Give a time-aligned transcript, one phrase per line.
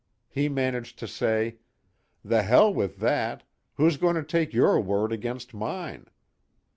[0.31, 1.57] He managed to say:
[2.25, 3.43] 'The hell with that
[3.75, 6.07] who's going to take your word against mine?'